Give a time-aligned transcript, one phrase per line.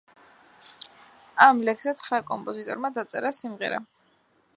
[1.45, 3.83] ამ ლექსზე ცხრა კომპოზიტორმა დაწერა სიმღერა.